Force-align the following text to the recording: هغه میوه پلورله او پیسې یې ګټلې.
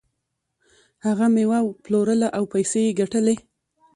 هغه 1.05 1.25
میوه 1.35 1.59
پلورله 1.83 2.27
او 2.37 2.43
پیسې 2.53 2.79
یې 2.87 2.97
ګټلې. 2.99 3.35